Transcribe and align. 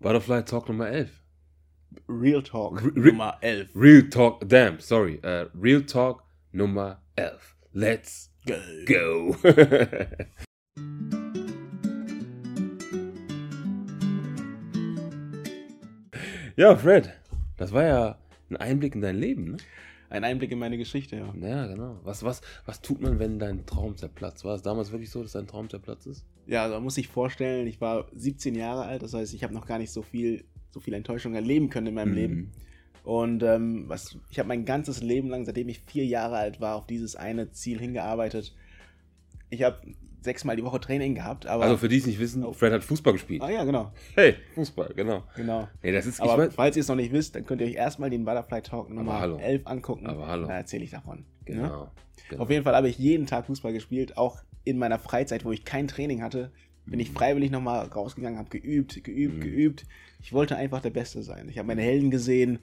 Butterfly 0.00 0.42
Talk 0.42 0.68
Nummer 0.68 0.88
11. 0.88 1.10
Real 2.06 2.42
Talk 2.42 2.80
Re- 2.82 2.90
Re- 2.94 3.10
Nummer 3.12 3.34
11. 3.42 3.68
Real 3.74 4.08
Talk, 4.08 4.46
damn, 4.48 4.80
sorry. 4.80 5.20
Äh, 5.22 5.46
Real 5.54 5.82
Talk 5.82 6.22
Nummer 6.52 6.98
11. 7.16 7.38
Let's 7.74 8.30
Go. 8.46 8.56
go. 8.86 9.36
ja, 16.56 16.76
Fred, 16.76 17.12
das 17.56 17.72
war 17.72 17.84
ja 17.84 18.18
ein 18.50 18.56
Einblick 18.56 18.94
in 18.94 19.00
dein 19.00 19.16
Leben, 19.16 19.52
ne? 19.52 19.56
Ein 20.10 20.24
Einblick 20.24 20.50
in 20.50 20.58
meine 20.58 20.76
Geschichte, 20.76 21.16
ja. 21.16 21.32
Ja, 21.40 21.66
genau. 21.68 22.00
Was, 22.02 22.24
was, 22.24 22.42
was 22.66 22.82
tut 22.82 23.00
man, 23.00 23.18
wenn 23.20 23.38
dein 23.38 23.64
Traum 23.64 23.96
zerplatzt? 23.96 24.44
War 24.44 24.56
es 24.56 24.62
damals 24.62 24.90
wirklich 24.90 25.08
so, 25.10 25.22
dass 25.22 25.32
dein 25.32 25.46
Traum 25.46 25.70
zerplatzt 25.70 26.06
ist? 26.08 26.26
Ja, 26.46 26.68
da 26.68 26.80
muss 26.80 26.98
ich 26.98 27.06
vorstellen, 27.06 27.68
ich 27.68 27.80
war 27.80 28.08
17 28.12 28.56
Jahre 28.56 28.82
alt, 28.84 29.02
das 29.04 29.14
heißt, 29.14 29.32
ich 29.32 29.44
habe 29.44 29.54
noch 29.54 29.66
gar 29.66 29.78
nicht 29.78 29.92
so 29.92 30.02
viel, 30.02 30.44
so 30.72 30.80
viel 30.80 30.94
Enttäuschung 30.94 31.34
erleben 31.34 31.70
können 31.70 31.86
in 31.86 31.94
meinem 31.94 32.10
Mhm. 32.10 32.14
Leben. 32.16 32.52
Und 33.04 33.42
ähm, 33.44 33.84
was, 33.86 34.18
ich 34.30 34.38
habe 34.40 34.48
mein 34.48 34.64
ganzes 34.64 35.00
Leben 35.00 35.28
lang, 35.28 35.44
seitdem 35.44 35.68
ich 35.68 35.80
vier 35.80 36.04
Jahre 36.04 36.36
alt 36.36 36.60
war, 36.60 36.74
auf 36.74 36.86
dieses 36.86 37.14
eine 37.16 37.52
Ziel 37.52 37.78
hingearbeitet. 37.78 38.54
Ich 39.48 39.62
habe 39.62 39.80
sechsmal 40.22 40.56
die 40.56 40.64
Woche 40.64 40.80
Training 40.80 41.14
gehabt, 41.14 41.46
aber. 41.46 41.64
Also 41.64 41.76
für 41.76 41.88
die 41.88 41.96
es 41.98 42.06
nicht 42.06 42.18
wissen, 42.20 42.44
Oh. 42.44 42.52
Fred 42.52 42.72
hat 42.72 42.84
Fußball 42.84 43.12
gespielt. 43.14 43.42
ah 43.42 43.50
ja, 43.50 43.64
genau, 43.64 43.92
Hey, 44.14 44.34
Fußball, 44.54 44.92
genau. 44.94 45.24
genau. 45.36 45.68
Nee, 45.82 45.92
das 45.92 46.06
ist, 46.06 46.20
Aber 46.20 46.38
weiß, 46.46 46.54
falls 46.54 46.76
ihr 46.76 46.80
es 46.82 46.88
noch 46.88 46.96
nicht 46.96 47.12
wisst, 47.12 47.34
dann 47.36 47.46
könnt 47.46 47.60
ihr 47.60 47.66
euch 47.66 47.74
erstmal 47.74 48.10
den 48.10 48.24
Butterfly 48.24 48.62
Talk 48.62 48.90
Nummer 48.90 49.20
hallo. 49.20 49.38
11 49.38 49.66
angucken. 49.66 50.06
Aber 50.06 50.26
hallo. 50.26 50.46
Da 50.46 50.54
erzähle 50.56 50.84
ich 50.84 50.90
davon. 50.90 51.18
Ne? 51.18 51.24
genau. 51.44 51.90
genau. 52.28 52.42
Auf 52.42 52.50
jeden 52.50 52.64
Fall 52.64 52.74
habe 52.76 52.88
ich 52.88 52.98
jeden 52.98 53.26
Tag 53.26 53.46
Fußball 53.46 53.72
gespielt, 53.72 54.16
auch 54.16 54.38
in 54.64 54.78
meiner 54.78 54.98
Freizeit, 54.98 55.44
wo 55.44 55.52
ich 55.52 55.64
kein 55.64 55.88
Training 55.88 56.22
hatte, 56.22 56.52
bin 56.86 57.00
ich 57.00 57.10
freiwillig 57.10 57.50
nochmal 57.50 57.86
rausgegangen, 57.86 58.38
habe 58.38 58.50
geübt, 58.50 59.02
geübt, 59.04 59.36
Mhm. 59.36 59.40
geübt. 59.40 59.86
Ich 60.22 60.32
wollte 60.32 60.56
einfach 60.56 60.80
der 60.82 60.90
Beste 60.90 61.22
sein. 61.22 61.48
Ich 61.48 61.56
habe 61.58 61.66
meine 61.68 61.82
Helden 61.82 62.10
gesehen, 62.10 62.58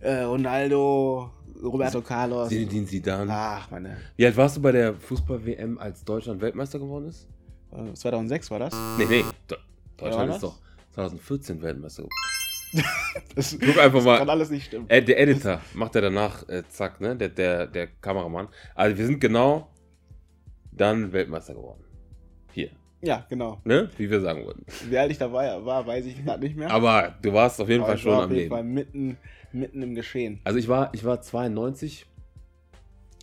äh, 0.00 0.22
Ronaldo, 0.22 1.30
Roberto 1.62 2.00
Carlos. 2.02 2.48
Zinedine 2.48 2.86
Zidane. 2.86 3.32
Ach, 3.32 3.70
meine. 3.70 3.96
Wie 4.16 4.26
alt 4.26 4.36
warst 4.36 4.56
du 4.56 4.62
bei 4.62 4.72
der 4.72 4.94
Fußball-WM, 4.94 5.78
als 5.78 6.04
Deutschland 6.04 6.40
Weltmeister 6.40 6.78
geworden 6.78 7.08
ist? 7.08 7.26
äh, 7.72 7.94
2006 7.94 8.50
war 8.50 8.58
das? 8.58 8.74
Nee, 8.98 9.06
nee. 9.08 9.24
Deutschland 9.96 10.28
das? 10.28 10.36
ist 10.36 10.42
doch 10.42 10.58
2014 10.94 11.62
Weltmeister 11.62 12.02
geworden. 12.02 12.12
Das, 13.34 13.56
Guck 13.58 13.78
einfach 13.78 14.02
mal. 14.02 14.18
kann 14.18 14.28
alles 14.28 14.50
nicht 14.50 14.66
stimmen. 14.66 14.84
Äh, 14.90 15.02
der 15.02 15.18
Editor 15.20 15.60
macht 15.72 15.94
er 15.94 16.02
danach, 16.02 16.46
äh, 16.48 16.62
zack, 16.68 17.00
ne? 17.00 17.16
Der, 17.16 17.30
der, 17.30 17.66
der 17.66 17.86
Kameramann. 17.86 18.48
Also 18.74 18.98
wir 18.98 19.06
sind 19.06 19.20
genau 19.20 19.70
dann 20.72 21.12
Weltmeister 21.12 21.54
geworden. 21.54 21.82
Hier, 22.52 22.70
Ja, 23.06 23.24
genau. 23.28 23.60
ne? 23.64 23.88
Wie 23.96 24.10
wir 24.10 24.20
sagen 24.20 24.44
wollten. 24.44 24.64
Wie 24.90 24.98
alt 24.98 25.10
ich 25.12 25.18
dabei 25.18 25.64
war, 25.64 25.86
weiß 25.86 26.04
ich 26.06 26.24
gerade 26.24 26.42
nicht 26.44 26.56
mehr. 26.56 26.70
Aber 26.70 27.14
du 27.22 27.32
warst 27.32 27.60
auf 27.60 27.68
jeden 27.68 27.82
Aber 27.82 27.88
Fall 27.90 27.96
ich 27.96 28.02
schon 28.02 28.12
war 28.12 28.18
am 28.18 28.24
auf 28.24 28.30
jeden 28.30 28.40
Leben. 28.42 28.50
Fall 28.54 28.64
mitten, 28.64 29.16
mitten 29.52 29.82
im 29.82 29.94
Geschehen. 29.94 30.40
Also 30.44 30.58
ich 30.58 30.66
war, 30.68 30.90
ich 30.92 31.04
war 31.04 31.20
92 31.22 32.06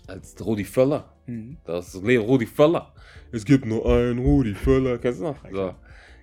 als 0.07 0.35
Rudi 0.45 0.63
Völler. 0.63 1.13
Mhm. 1.25 1.57
Das 1.65 1.93
ist 1.93 2.03
Rudi 2.03 2.45
Völler. 2.45 2.93
Es 3.31 3.45
gibt 3.45 3.65
nur 3.65 3.85
einen 3.85 4.19
Rudi 4.19 4.53
Völler. 4.53 4.97
Kennst 4.99 5.19
du 5.19 5.25
noch? 5.25 5.37
So. 5.51 5.75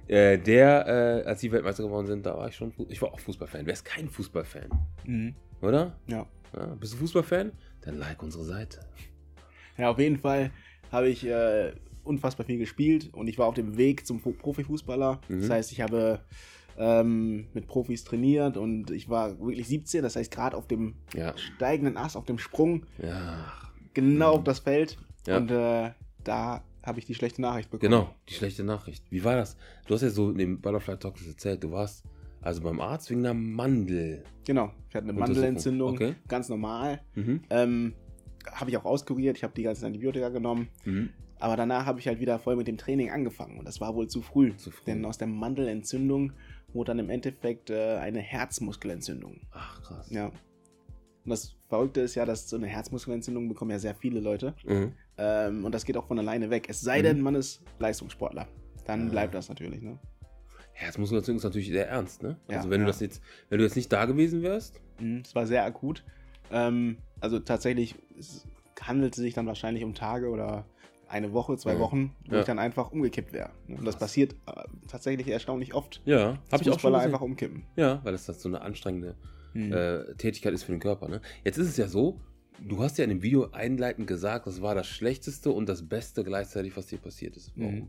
Äh, 0.09 0.39
der, 0.39 1.23
äh, 1.25 1.29
als 1.29 1.41
die 1.41 1.53
Weltmeister 1.53 1.85
geworden 1.85 2.07
sind, 2.07 2.27
da 2.27 2.37
war 2.37 2.49
ich 2.49 2.57
schon, 2.57 2.73
ich 2.89 3.01
war 3.01 3.13
auch 3.13 3.21
Fußballfan. 3.21 3.65
Wer 3.67 3.75
ist 3.75 3.85
kein 3.85 4.09
Fußballfan? 4.09 4.69
Mhm. 5.05 5.35
Oder? 5.63 5.97
Ja. 6.09 6.27
Ja, 6.57 6.67
bist 6.81 6.95
du 6.95 6.97
Fußballfan? 6.99 7.53
Dann 7.83 7.99
like 7.99 8.23
unsere 8.23 8.45
Seite. 8.45 8.81
Ja, 9.79 9.91
auf 9.91 9.99
jeden 9.99 10.19
Fall 10.19 10.51
habe 10.91 11.09
ich 11.09 11.25
äh, 11.27 11.73
unfassbar 12.05 12.47
viel 12.47 12.59
gespielt 12.59 13.11
und 13.13 13.29
ich 13.29 13.39
war 13.39 13.47
auf 13.47 13.55
dem 13.55 13.77
Weg 13.77 14.07
zum 14.07 14.21
Fu- 14.21 14.33
Profifußballer. 14.33 15.21
Mhm. 15.29 15.41
Das 15.41 15.51
heißt, 15.51 15.73
ich 15.73 15.81
habe 15.81 16.21
ähm, 16.79 17.47
mit 17.53 17.67
Profis 17.67 18.05
trainiert 18.05 18.57
und 18.57 18.91
ich 18.91 19.09
war 19.09 19.39
wirklich 19.41 19.69
17, 19.69 20.03
das 20.03 20.17
heißt 20.17 20.31
gerade 20.31 20.57
auf 20.57 20.67
dem 20.67 20.95
Ja. 21.15 21.37
steigenden 21.37 21.97
Ast, 21.97 22.17
auf 22.17 22.25
dem 22.25 22.39
Sprung, 22.39 22.87
Ja. 23.03 23.53
genau 23.95 24.33
Mhm. 24.33 24.39
auf 24.39 24.45
das 24.45 24.61
Feld. 24.61 24.97
Ja. 25.27 25.37
Und 25.37 25.51
äh, 25.51 25.91
da 26.25 26.65
habe 26.83 26.99
ich 26.99 27.05
die 27.05 27.15
schlechte 27.15 27.43
Nachricht 27.43 27.71
bekommen. 27.71 27.91
Genau, 27.91 28.15
die 28.29 28.35
schlechte 28.35 28.65
Nachricht. 28.65 29.05
Wie 29.11 29.23
war 29.25 29.37
das? 29.37 29.57
Du 29.87 29.95
hast 29.95 30.03
ja 30.03 30.09
so 30.11 30.31
in 30.31 30.39
dem 30.39 30.61
Butterfly 30.61 30.97
Talk 30.97 31.17
das 31.17 31.27
erzählt, 31.27 31.63
du 31.63 31.71
warst 31.73 32.05
also 32.41 32.63
beim 32.63 32.81
Arzt 32.81 33.11
wegen 33.11 33.21
einer 33.21 33.35
Mandel. 33.35 34.25
Genau, 34.47 34.73
ich 34.89 34.95
hatte 34.95 35.09
eine. 35.09 35.13
Mandelentzündung, 35.19 35.93
Okay. 35.95 36.15
ganz 36.27 36.49
normal. 36.49 37.03
Mhm. 37.15 37.43
Ähm, 37.51 37.93
habe 38.51 38.71
ich 38.71 38.79
auch 38.79 38.87
auskuriert, 38.87 39.37
ich 39.37 39.45
habe 39.45 39.53
die 39.55 39.63
ganzen 39.65 39.85
Antibiotika 39.85 40.31
genommen. 40.31 40.69
Mhm. 40.87 41.11
Aber 41.41 41.57
danach 41.57 41.87
habe 41.87 41.99
ich 42.01 42.07
halt 42.07 42.21
wieder 42.21 42.39
voll 42.39 42.55
mit 42.57 42.69
dem 42.69 42.77
Training 42.77 43.11
angefangen 43.11 43.59
und 43.59 43.65
das 43.67 43.81
war 43.81 43.95
wohl 43.95 44.09
zu 44.09 44.21
früh. 44.23 44.55
Zu 44.57 44.71
früh. 44.71 44.85
Denn 44.87 45.05
aus 45.05 45.19
der 45.19 45.27
Mandelentzündung 45.29 46.33
wurde 46.73 46.91
dann 46.91 46.99
im 46.99 47.11
Endeffekt 47.11 47.71
äh, 47.71 47.97
eine 47.97 48.21
Herzmuskelentzündung. 48.21 49.41
Ach, 49.53 49.83
krass. 49.83 50.11
Ja. 50.11 50.27
Und 50.27 51.31
das 51.31 51.57
Verrückte 51.69 52.01
ist 52.03 52.15
ja, 52.15 52.25
dass 52.25 52.49
so 52.49 52.57
eine 52.57 52.67
Herzmuskelentzündung 52.67 53.49
bekommen 53.49 53.71
ja 53.71 53.79
sehr 53.79 53.95
viele 53.95 54.21
Leute. 54.21 54.55
Mhm. 54.65 54.93
Ähm, 55.19 55.65
und 55.65 55.75
das 55.75 55.85
geht 55.85 55.97
auch 55.97 56.07
von 56.07 56.19
alleine 56.19 56.51
weg. 56.51 56.67
Es 56.69 56.81
sei 56.81 56.99
Mhm. 57.01 57.03
denn, 57.05 57.21
man 57.23 57.35
ist 57.35 57.63
Leistungssportler. 57.79 58.47
Dann 58.87 59.09
Ah. 59.09 59.11
bleibt 59.11 59.35
das 59.35 59.49
natürlich. 59.49 59.81
Ne? 59.83 59.99
Herzmuskelentzündung 60.73 61.39
ist 61.39 61.45
natürlich 61.45 61.69
sehr 61.69 61.89
ernst, 61.89 62.23
ne? 62.23 62.37
Ja, 62.49 62.59
also 62.59 62.71
wenn 62.71 62.81
ja. 62.81 62.87
du 62.87 62.91
das 62.93 63.01
jetzt, 63.01 63.23
wenn 63.49 63.59
du 63.59 63.65
jetzt 63.65 63.77
nicht 63.77 63.93
da 63.93 64.05
gewesen 64.07 64.43
wärst, 64.43 64.81
Mhm, 64.99 65.23
Es 65.25 65.35
war 65.35 65.47
sehr 65.47 65.65
akut. 65.65 66.05
Ähm, 66.51 66.99
also 67.21 67.39
tatsächlich 67.39 67.95
es 68.19 68.47
handelte 68.81 69.21
sich 69.23 69.33
dann 69.35 69.47
wahrscheinlich 69.47 69.83
um 69.85 69.95
Tage 69.95 70.29
oder 70.29 70.67
eine 71.11 71.33
Woche, 71.33 71.57
zwei 71.57 71.75
Ja. 71.75 71.79
Wochen, 71.81 72.15
wo 72.29 72.35
Ja. 72.35 72.41
ich 72.41 72.47
dann 72.47 72.59
einfach 72.59 72.93
umgekippt 72.93 73.33
wäre. 73.33 73.51
Ne? 73.67 73.77
Und 73.79 73.85
das 73.85 73.97
passiert 73.99 74.35
äh, 74.47 74.63
tatsächlich 74.89 75.29
erstaunlich 75.29 75.75
oft. 75.75 76.01
ja, 76.05 76.39
habe 76.53 76.63
ich 76.63 76.71
auch 76.71 76.79
schon 76.81 76.93
gesehen. 76.93 77.07
einfach 77.07 77.21
umkippen. 77.21 77.65
Ja, 77.77 78.01
weil 78.05 78.13
das, 78.13 78.27
das 78.27 78.41
so 78.41 78.49
eine 78.49 78.61
anstrengende 78.63 79.17
Mhm. 79.53 79.73
äh, 79.73 80.15
Tätigkeit 80.15 80.53
ist 80.53 80.63
für 80.63 80.71
den 80.73 80.81
Körper. 80.81 81.09
Ne? 81.09 81.21
Jetzt 81.45 81.59
ist 81.59 81.67
es 81.69 81.77
ja 81.77 81.89
so, 81.89 82.21
du 82.61 82.81
hast 82.83 82.99
ja 82.99 83.05
in 83.05 83.11
dem 83.11 83.23
Video 83.23 83.51
einleitend 83.51 84.07
gesagt, 84.07 84.47
das 84.47 84.63
war 84.63 84.77
das 84.77 84.87
Schlechteste 84.87 85.51
und 85.51 85.69
das 85.69 85.89
Beste 85.89 86.23
gleichzeitig, 86.23 86.77
was 86.77 86.87
dir 86.87 86.99
passiert 86.99 87.37
ist. 87.37 87.53
Warum? 87.57 87.75
Mhm. 87.75 87.89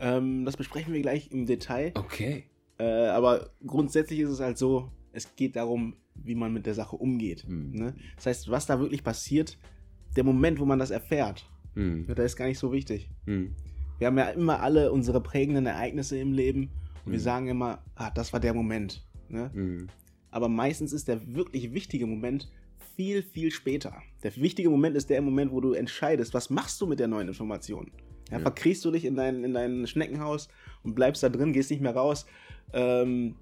Ähm, 0.00 0.44
das 0.44 0.56
besprechen 0.56 0.92
wir 0.92 1.00
gleich 1.02 1.30
im 1.30 1.46
Detail. 1.46 1.92
Okay. 1.94 2.44
Äh, 2.78 2.84
aber 3.08 3.50
grundsätzlich 3.66 4.20
ist 4.20 4.30
es 4.30 4.40
halt 4.40 4.58
so, 4.58 4.90
es 5.12 5.36
geht 5.36 5.56
darum, 5.56 5.96
wie 6.14 6.34
man 6.34 6.52
mit 6.52 6.66
der 6.66 6.74
Sache 6.74 6.96
umgeht. 6.96 7.46
Mhm. 7.46 7.70
Ne? 7.72 7.94
Das 8.16 8.26
heißt, 8.26 8.50
was 8.50 8.66
da 8.66 8.80
wirklich 8.80 9.04
passiert, 9.04 9.58
der 10.16 10.24
Moment, 10.24 10.58
wo 10.58 10.64
man 10.64 10.78
das 10.78 10.90
erfährt, 10.90 11.48
Hm. 11.74 12.06
der 12.06 12.24
ist 12.24 12.36
gar 12.36 12.46
nicht 12.46 12.58
so 12.58 12.72
wichtig. 12.72 13.10
Hm. 13.26 13.54
Wir 13.98 14.06
haben 14.06 14.18
ja 14.18 14.30
immer 14.30 14.60
alle 14.60 14.92
unsere 14.92 15.20
prägenden 15.20 15.66
Ereignisse 15.66 16.18
im 16.18 16.32
Leben 16.32 16.70
und 17.04 17.12
wir 17.12 17.18
Mhm. 17.18 17.22
sagen 17.22 17.48
immer, 17.48 17.82
ah, 17.96 18.10
das 18.10 18.32
war 18.32 18.40
der 18.40 18.54
Moment. 18.54 19.04
Ne? 19.28 19.50
Hm. 19.52 19.86
Aber 20.30 20.48
meistens 20.48 20.92
ist 20.92 21.08
der 21.08 21.34
wirklich 21.34 21.72
wichtige 21.74 22.06
Moment 22.06 22.50
viel, 22.96 23.22
viel 23.22 23.50
später. 23.50 23.94
Der 24.22 24.34
wichtige 24.36 24.70
Moment 24.70 24.96
ist 24.96 25.10
der 25.10 25.20
Moment, 25.22 25.52
wo 25.52 25.60
du 25.60 25.72
entscheidest, 25.72 26.34
was 26.34 26.50
machst 26.50 26.80
du 26.80 26.86
mit 26.86 26.98
der 27.00 27.08
neuen 27.08 27.28
Information. 27.28 27.90
Ja, 28.30 28.36
Ja. 28.38 28.40
Verkriechst 28.42 28.84
du 28.84 28.90
dich 28.90 29.04
in 29.04 29.16
dein, 29.16 29.44
in 29.44 29.54
dein 29.54 29.86
Schneckenhaus 29.86 30.48
und 30.82 30.94
bleibst 30.94 31.22
da 31.22 31.28
drin, 31.28 31.52
gehst 31.52 31.70
nicht 31.70 31.80
mehr 31.82 31.94
raus. 31.96 32.26
Ähm, 32.72 33.34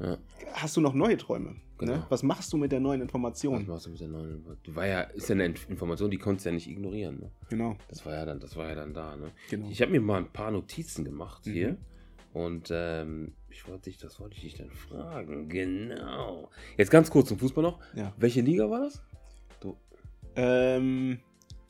Ja. 0.00 0.18
hast 0.52 0.76
du 0.76 0.80
noch 0.80 0.92
neue 0.94 1.16
Träume? 1.16 1.56
Genau. 1.78 1.92
Ne? 1.96 2.06
Was 2.08 2.22
machst 2.22 2.52
du 2.52 2.56
mit 2.56 2.72
der 2.72 2.80
neuen 2.80 3.00
Was 3.00 3.06
Information? 3.06 3.66
machst 3.66 3.86
du 3.86 3.90
mit 3.90 4.00
der 4.00 4.08
neuen? 4.08 4.44
Die 4.66 4.74
war 4.76 4.86
ja, 4.86 5.00
ist 5.02 5.28
ja 5.28 5.34
eine 5.34 5.46
Inf- 5.48 5.68
Information, 5.68 6.10
die 6.10 6.18
konntest 6.18 6.46
du 6.46 6.50
ja 6.50 6.54
nicht 6.54 6.68
ignorieren. 6.68 7.18
Ne? 7.20 7.30
Genau. 7.50 7.76
Das 7.88 8.04
war 8.06 8.14
ja 8.14 8.24
dann, 8.24 8.40
das 8.40 8.56
war 8.56 8.68
ja 8.68 8.74
dann 8.74 8.92
da. 8.94 9.16
Ne? 9.16 9.30
genau. 9.50 9.68
Ich 9.70 9.80
habe 9.82 9.92
mir 9.92 10.00
mal 10.00 10.18
ein 10.18 10.32
paar 10.32 10.50
Notizen 10.50 11.04
gemacht 11.04 11.46
Mhm. 11.46 11.52
hier. 11.52 11.76
Und 12.32 12.68
ähm, 12.70 13.32
ich 13.48 13.66
wollte 13.66 13.84
dich, 13.90 13.96
das 13.98 14.20
wollte 14.20 14.36
ich 14.36 14.42
dich 14.42 14.54
dann 14.56 14.70
fragen. 14.70 15.48
Genau. 15.48 16.50
Jetzt 16.76 16.90
ganz 16.90 17.10
kurz 17.10 17.28
zum 17.28 17.38
Fußball 17.38 17.62
noch. 17.64 17.80
Ja. 17.94 18.12
Welche 18.18 18.42
Liga 18.42 18.68
war 18.70 18.80
das? 18.80 19.02
Ähm, 20.38 21.18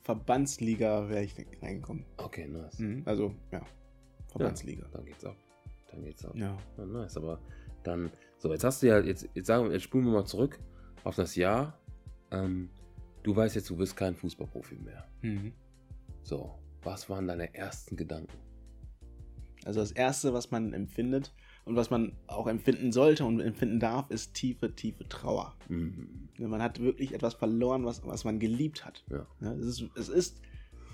Verbandsliga 0.03 1.09
wäre 1.09 1.22
ich 1.25 1.34
reingekommen. 1.62 2.04
Okay, 2.16 2.48
nice. 2.48 2.78
Mhm. 2.81 3.03
Also, 3.04 3.32
ja. 3.53 3.62
Verbandsliga. 4.28 4.86
Dann 4.92 5.04
geht's 5.04 5.25
ab. 5.25 5.36
Dann 5.91 6.04
geht's 6.04 6.24
ab. 6.24 6.34
Ja. 6.34 6.56
Ja, 6.76 6.86
nice. 6.86 7.16
Aber 7.16 7.41
dann, 7.82 8.10
so, 8.38 8.53
jetzt 8.53 8.65
hast 8.65 8.83
du 8.83 8.88
ja, 8.88 8.98
jetzt, 9.00 9.28
jetzt 9.34 9.47
sagen 9.47 9.66
wir, 9.66 9.72
jetzt 9.72 9.83
spulen 9.83 10.04
wir 10.04 10.12
mal 10.12 10.24
zurück 10.24 10.59
auf 11.04 11.16
das 11.16 11.36
Jahr. 11.36 11.78
Ähm, 12.30 12.71
du 13.22 13.34
weißt 13.34 13.54
jetzt, 13.56 13.71
du 13.71 13.77
bist 13.77 13.97
kein 13.97 14.15
Fußballprofi 14.15 14.77
mehr. 14.77 15.09
Mhm. 15.22 15.53
So, 16.22 16.59
was 16.83 17.09
waren 17.09 17.28
deine 17.28 17.54
ersten 17.54 17.97
Gedanken? 17.97 18.36
Also 19.65 19.80
das 19.80 19.92
Erste, 19.92 20.33
was 20.33 20.50
man 20.50 20.72
empfindet 20.72 21.34
und 21.65 21.74
was 21.74 21.91
man 21.91 22.12
auch 22.28 22.47
empfinden 22.47 22.92
sollte 22.92 23.24
und 23.24 23.41
empfinden 23.41 23.80
darf, 23.80 24.10
ist 24.10 24.34
tiefe, 24.34 24.74
tiefe 24.74 25.09
Trauer. 25.09 25.56
Mhm. 25.68 26.28
Man 26.39 26.62
hat 26.62 26.80
wirklich 26.80 27.12
etwas 27.12 27.34
verloren, 27.34 27.84
was, 27.84 28.06
was 28.06 28.24
man 28.24 28.39
geliebt 28.39 28.84
hat. 28.84 29.04
Ja. 29.10 29.27
Ja, 29.41 29.53
es, 29.54 29.66
ist, 29.66 29.84
es 29.97 30.09
ist, 30.09 30.41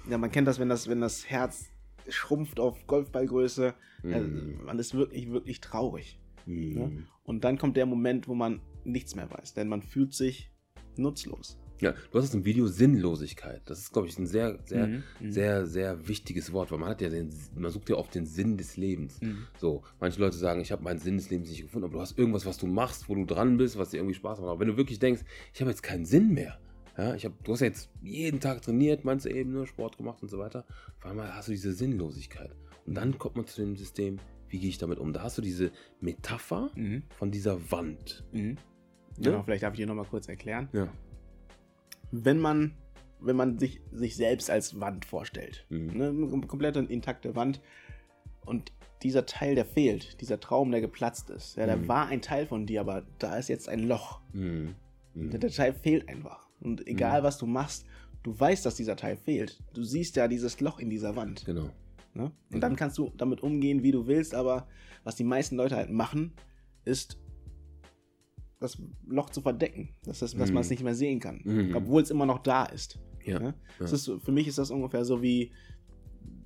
ja, 0.09 0.17
man 0.17 0.31
kennt 0.31 0.49
das, 0.49 0.59
wenn 0.59 0.71
das, 0.71 0.89
wenn 0.89 1.01
das 1.01 1.29
Herz 1.29 1.72
schrumpft 2.09 2.59
auf 2.61 2.87
Golfballgröße. 2.87 3.75
Ja, 4.05 4.19
Mhm. 4.21 4.61
man 4.65 4.79
ist 4.79 4.95
wirklich, 4.95 5.31
wirklich 5.31 5.61
traurig. 5.61 6.19
Mhm. 6.47 7.07
Und 7.25 7.45
dann 7.45 7.57
kommt 7.59 7.77
der 7.77 7.87
Moment, 7.87 8.27
wo 8.29 8.35
man 8.35 8.61
nichts 8.85 9.15
mehr 9.15 9.31
weiß, 9.31 9.55
denn 9.55 9.69
man 9.69 9.81
fühlt 9.83 10.13
sich 10.13 10.51
nutzlos. 10.97 11.59
Ja, 11.81 11.95
du 12.13 12.19
hast 12.19 12.27
es 12.27 12.35
im 12.35 12.45
Video 12.45 12.69
Sinnlosigkeit. 12.69 13.63
Das 13.65 13.81
ist, 13.81 13.93
glaube 13.93 14.07
ich, 14.07 14.17
ein 14.17 14.27
sehr, 14.27 14.59
sehr, 14.67 14.87
Mhm, 14.87 15.03
mhm. 15.21 15.31
sehr, 15.33 15.67
sehr 15.67 16.07
wichtiges 16.07 16.53
Wort, 16.53 16.71
weil 16.71 16.79
man 16.79 16.89
hat 16.89 17.01
ja 17.01 17.09
den, 17.09 17.31
man 17.57 17.73
sucht 17.73 17.89
ja 17.91 17.97
oft 17.97 18.15
den 18.15 18.25
Sinn 18.27 18.57
des 18.57 18.77
Lebens. 18.77 19.21
Mhm. 19.21 19.47
So, 19.59 19.83
manche 19.99 20.21
Leute 20.21 20.37
sagen, 20.37 20.61
ich 20.61 20.71
habe 20.71 20.83
meinen 20.85 20.99
Sinn 21.01 21.17
des 21.17 21.31
Lebens 21.31 21.51
nicht 21.51 21.63
gefunden, 21.63 21.85
aber 21.87 21.95
du 21.95 22.01
hast 22.01 22.17
irgendwas, 22.19 22.47
was 22.47 22.57
du 22.59 22.67
machst, 22.69 23.09
wo 23.09 23.15
du 23.17 23.25
dran 23.25 23.57
bist, 23.57 23.79
was 23.79 23.91
dir 23.91 23.97
irgendwie 23.97 24.15
Spaß 24.15 24.39
macht. 24.39 24.49
Aber 24.51 24.61
wenn 24.61 24.69
du 24.69 24.77
wirklich 24.77 25.01
denkst, 25.01 25.23
ich 25.53 25.61
habe 25.61 25.71
jetzt 25.71 25.83
keinen 25.83 26.05
Sinn 26.05 26.33
mehr, 26.35 26.59
ja, 26.99 27.15
ich 27.15 27.25
hab, 27.25 27.43
du 27.45 27.53
hast 27.53 27.61
ja 27.61 27.67
jetzt 27.69 27.91
jeden 28.03 28.41
Tag 28.41 28.63
trainiert, 28.63 29.05
meinst 29.05 29.25
du 29.27 29.31
eben, 29.31 29.53
ne, 29.53 29.67
Sport 29.67 29.97
gemacht 29.97 30.23
und 30.23 30.29
so 30.29 30.39
weiter, 30.39 30.65
auf 30.99 31.07
einmal 31.07 31.35
hast 31.35 31.49
du 31.49 31.53
diese 31.53 31.73
Sinnlosigkeit. 31.73 32.55
Und 32.87 32.95
dann 32.95 33.19
kommt 33.19 33.37
man 33.37 33.47
zu 33.47 33.61
dem 33.63 33.77
System, 33.77 34.19
wie 34.49 34.59
gehe 34.59 34.69
ich 34.69 34.79
damit 34.79 34.99
um? 34.99 35.13
Da 35.13 35.23
hast 35.23 35.39
du 35.39 35.43
diese 35.43 35.71
Metapher 36.01 36.71
Mhm. 36.75 37.05
von 37.17 37.31
dieser 37.31 37.71
Wand. 37.71 38.25
Mhm. 38.33 38.59
Ja? 39.19 39.31
Genau, 39.31 39.43
vielleicht 39.43 39.63
darf 39.63 39.73
ich 39.75 39.79
dir 39.79 39.87
nochmal 39.87 40.05
kurz 40.05 40.29
erklären. 40.29 40.69
Ja. 40.73 40.89
Wenn 42.11 42.39
man, 42.39 42.75
wenn 43.21 43.37
man 43.37 43.59
sich, 43.59 43.81
sich 43.93 44.17
selbst 44.17 44.51
als 44.51 44.79
Wand 44.81 45.05
vorstellt, 45.05 45.65
Mhm. 45.71 45.97
ne, 45.97 46.09
eine 46.09 46.47
komplette 46.47 46.81
intakte 46.81 47.35
Wand 47.37 47.61
und 48.45 48.73
dieser 49.03 49.27
Teil, 49.27 49.55
der 49.55 49.65
fehlt, 49.65 50.21
dieser 50.21 50.39
Traum, 50.39 50.71
der 50.71 50.81
geplatzt 50.81 51.31
ist, 51.31 51.57
ja, 51.57 51.67
da 51.67 51.77
Mhm. 51.77 51.89
war 51.89 52.07
ein 52.09 52.21
Teil 52.23 52.47
von 52.47 52.67
dir, 52.67 52.81
aber 52.83 53.05
da 53.19 53.37
ist 53.37 53.49
jetzt 53.49 53.69
ein 53.69 53.81
Loch. 53.89 54.21
Mhm. 54.33 54.75
Mhm. 55.15 55.31
Der 55.31 55.51
Teil 55.51 55.73
fehlt 55.75 56.09
einfach. 56.09 56.49
Und 56.63 56.87
egal, 56.87 57.23
was 57.23 57.39
du 57.39 57.47
machst, 57.47 57.85
du 58.23 58.39
weißt, 58.39 58.65
dass 58.65 58.77
dieser 58.77 58.97
Teil 58.97 59.17
fehlt. 59.17 59.59
Du 59.75 59.83
siehst 59.83 60.17
ja 60.17 60.29
dieses 60.29 60.61
Loch 60.61 60.79
in 60.79 60.91
dieser 60.91 61.17
Wand. 61.17 61.45
Genau. 61.45 61.71
Ne? 62.15 62.31
Und 62.53 62.61
dann 62.61 62.77
kannst 62.77 62.99
du 62.99 63.11
damit 63.17 63.43
umgehen, 63.43 63.83
wie 63.83 63.91
du 63.91 64.07
willst, 64.07 64.35
aber 64.35 64.69
was 65.03 65.17
die 65.17 65.25
meisten 65.25 65.57
Leute 65.57 65.77
halt 65.77 65.91
machen, 65.91 66.33
ist 66.85 67.19
das 68.61 68.79
Loch 69.09 69.31
zu 69.31 69.41
verdecken, 69.41 69.89
dass, 70.05 70.21
das, 70.21 70.35
dass 70.37 70.49
Mhm. 70.49 70.55
man 70.55 70.61
es 70.61 70.71
nicht 70.71 70.83
mehr 70.85 70.95
sehen 70.95 71.19
kann, 71.21 71.41
Mhm. 71.45 71.75
obwohl 71.75 72.03
es 72.03 72.11
immer 72.11 72.27
noch 72.27 72.39
da 72.39 72.65
ist. 72.67 72.99
Ja. 73.25 73.39
Ne? 73.41 73.55
ja. 73.81 73.87
Ist 73.87 74.11
für 74.23 74.33
mich 74.33 74.47
ist 74.47 74.59
das 74.59 74.71
ungefähr 74.71 75.05
so 75.05 75.23
wie, 75.23 75.53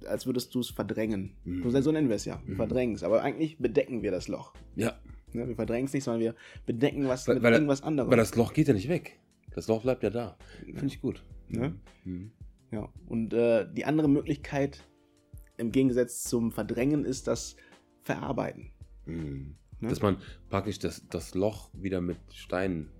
als 0.06 0.24
würdest 0.26 0.54
du 0.54 0.60
es 0.60 0.70
verdrängen. 0.70 1.32
Mhm. 1.44 1.70
So, 1.70 1.80
so 1.80 1.92
nennen 1.92 2.08
wir 2.08 2.16
es 2.16 2.24
ja. 2.24 2.40
Wir 2.44 2.52
Mhm. 2.54 2.56
verdrängen 2.56 2.94
es. 2.94 3.02
Aber 3.02 3.22
eigentlich 3.22 3.58
bedecken 3.58 4.02
wir 4.02 4.10
das 4.10 4.28
Loch. 4.28 4.54
ja. 4.76 4.94
Ne? 5.32 5.48
Wir 5.48 5.56
verdrängen 5.56 5.86
es 5.86 5.92
nicht, 5.92 6.04
sondern 6.04 6.20
wir 6.22 6.34
bedecken 6.64 7.08
was 7.08 7.26
Weil- 7.28 7.34
mit 7.34 7.42
weil- 7.44 7.52
irgendwas 7.54 7.82
anderem. 7.82 8.08
Aber 8.08 8.16
das 8.16 8.36
Loch 8.36 8.54
geht 8.54 8.68
ja 8.68 8.74
nicht 8.74 8.88
weg. 8.88 9.18
Das 9.56 9.66
Loch 9.66 9.82
bleibt 9.82 10.02
ja 10.04 10.10
da. 10.10 10.36
Finde 10.64 10.86
ich 10.86 11.00
gut. 11.00 11.24
Ne? 11.48 11.74
Mhm. 12.04 12.30
Ja, 12.70 12.88
und 13.06 13.32
äh, 13.32 13.66
die 13.72 13.84
andere 13.84 14.08
Möglichkeit 14.08 14.80
im 15.56 15.72
Gegensatz 15.72 16.22
zum 16.24 16.52
Verdrängen 16.52 17.04
ist 17.04 17.26
das 17.26 17.56
Verarbeiten. 18.02 18.70
Mhm. 19.06 19.56
Ne? 19.80 19.88
Dass 19.88 20.00
man 20.02 20.18
praktisch 20.50 20.78
das, 20.78 21.06
das 21.08 21.34
Loch 21.34 21.70
wieder 21.74 22.00
mit 22.00 22.18
Steinen 22.32 22.90